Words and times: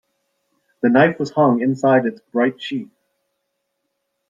The 0.81 0.89
knife 0.89 1.19
was 1.19 1.29
hung 1.29 1.61
inside 1.61 2.07
its 2.07 2.21
bright 2.31 2.59
sheath. 2.59 2.89